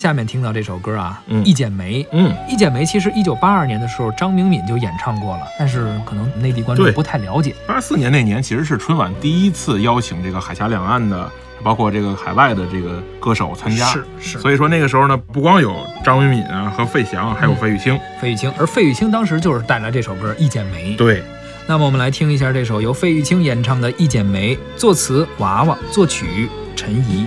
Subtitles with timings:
[0.00, 2.04] 下面听到这首歌啊，嗯一剪梅》。
[2.12, 7.52] 嗯，《一剪梅》其实一九八二年的时候，张明敏就演唱过了，但是可能内地观众不太了解。
[7.66, 11.28] 八四年那年其实是春晚第一次邀请这个海峡两岸的，
[11.64, 13.86] 包括这个海外的这个歌手参加。
[13.86, 17.98] 是是，所以说那个时候呢，不光有张明敏啊和费翔，还有费玉清。
[18.20, 20.92] 费玉清，而费玉清当时就是带来这首歌《一剪梅》。
[20.96, 21.24] 对，
[21.66, 27.26] 那么我们来听一下这首由费玉清演唱的《一剪梅》，作词娃娃，作曲陈怡。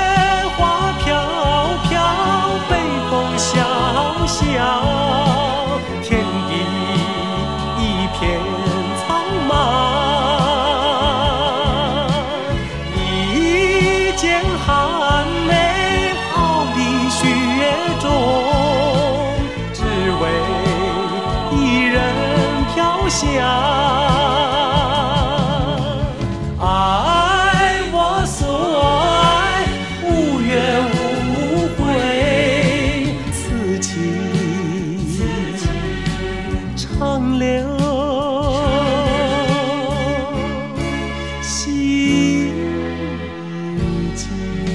[44.15, 44.70] 间。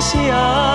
[0.00, 0.67] 飘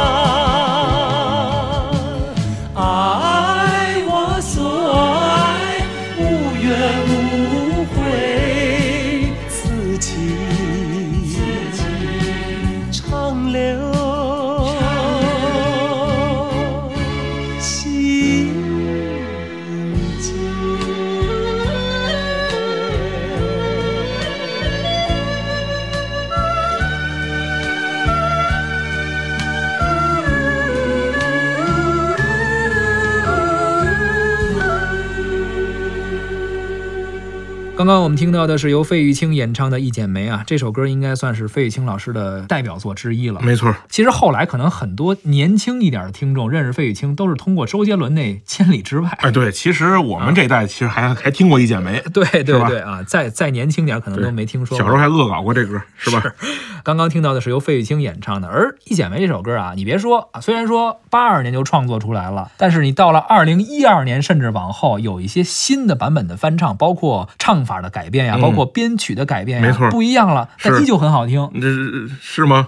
[37.75, 43.41] 刚刚我们听到的是由费玉清演唱的《一剪梅》啊，这首歌应该算是费玉清老师的代表作之一了。
[43.41, 43.75] 没错。
[43.89, 49.09] 其实后来可能很多年轻一点的听众认识费玉清，都是通过周杰伦那《千里之外》。
[49.27, 54.85] 哎，对，其实我们这代其实还还听过一剪梅， 对对是吧对啊，再再年轻点，可能都没听说过。
[54.85, 56.23] 小时候还恶搞过这歌，是吧？
[56.83, 68.41] 刚刚听到的是由费玉清演唱的，而《一剪梅》这首歌啊，你别说啊，虽然说八二年就创作出来了，但是你到了二零一二年，甚至往后有一些新的版本的翻唱，包括唱法的改变呀，嗯。
[68.41, 69.89] 包括编曲的改变呀，没错。
[69.89, 72.67] 不一样了，但依旧很好听，这是是吗？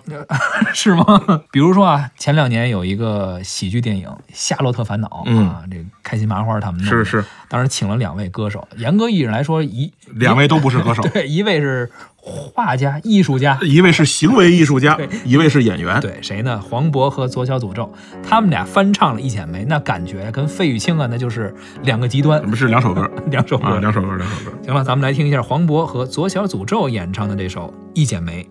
[0.74, 1.06] 是吗？
[1.52, 5.48] 比如说啊，前两年有一个喜剧电影《夏洛特烦恼》嗯。
[5.50, 11.90] 啊，这开心麻花他们是是，当时请了两位歌手，严格意义上来说，一两位都不是歌手， 对，一位是
[12.26, 16.02] 画家、艺术家，一位是行为艺术家，一位是演员。
[16.02, 16.60] 对，谁呢？
[16.60, 17.94] 黄渤和左小诅咒，
[18.28, 23.68] 他们俩翻唱了《一剪梅》，那感觉跟费玉清啊，那就是两个极端，不是两首歌 两首歌。
[23.68, 24.58] 啊，两首歌，两首歌。
[24.66, 28.44] 行了，咱们来听一下黄渤和左小诅咒演唱的这首《一剪梅》。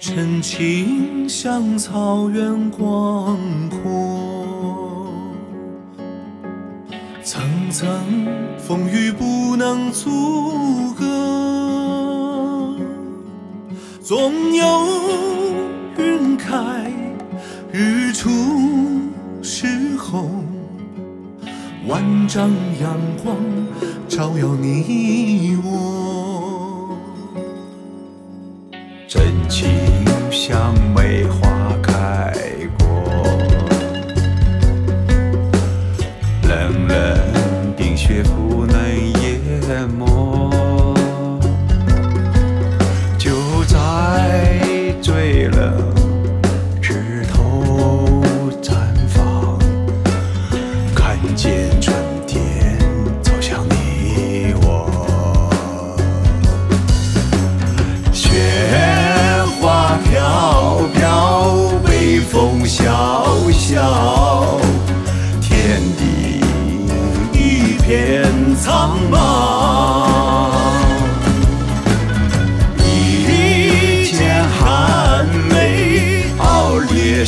[0.00, 3.38] 真情像草原广
[3.68, 5.12] 阔，
[7.22, 7.86] 层层
[8.58, 11.04] 风雨不能阻隔，
[14.10, 14.64] 总有
[15.96, 16.90] 云开
[17.70, 18.28] 日出
[19.40, 20.28] 时候，
[21.86, 23.36] 万丈阳光
[24.08, 26.98] 照耀你我。
[29.06, 29.70] 真情
[30.32, 31.48] 像梅花
[31.80, 32.32] 开
[32.80, 32.88] 过，
[36.48, 38.76] 冷冷冰雪不能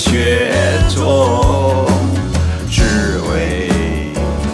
[0.05, 0.51] 雪
[0.93, 1.87] 中，
[2.69, 3.71] 只为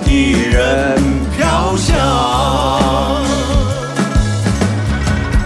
[0.06, 1.02] 一人
[1.34, 1.96] 飘香。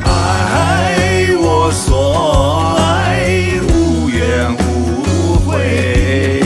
[0.05, 3.31] 爱我所爱，
[3.69, 6.43] 无怨无悔，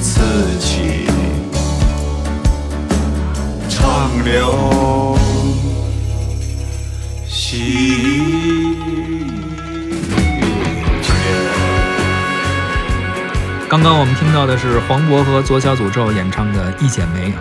[0.00, 0.20] 此
[0.60, 1.08] 情
[3.68, 5.18] 长留
[7.26, 8.76] 心
[13.68, 17.40] 刚刚我们听到的是黄渤和左小诅咒演唱的《一剪梅》啊。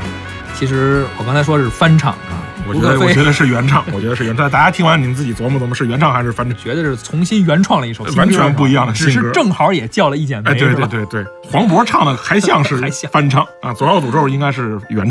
[0.56, 4.50] 其实我刚才说是翻唱啊，我觉得，我觉得是原唱，我觉得是原唱。
[4.50, 6.58] 大家听完你们自己琢磨琢磨，是原唱还是翻唱？
[6.58, 15.04] 觉得是重新原创了一首歌，完全不一样的只新歌是正好也叫了一剪梅，哎，对对对对，黄渤唱的还像是 还像翻唱啊，左小诅咒应该是原唱。